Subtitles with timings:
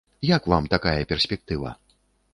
[0.37, 1.75] Як вам такая перспектыва?